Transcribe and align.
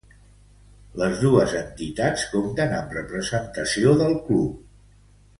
Les 1.01 1.19
dos 1.23 1.51
entitats 1.59 2.23
compten 2.31 2.73
amb 2.77 2.95
representació 2.99 3.93
del 4.03 4.17
Club. 4.31 4.57